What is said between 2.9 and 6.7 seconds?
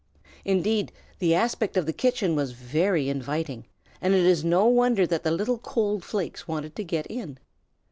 inviting, and it is no wonder that the little cold flakes